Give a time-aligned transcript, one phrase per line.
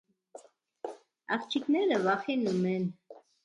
[1.37, 2.93] Աղջիկները վախենում են։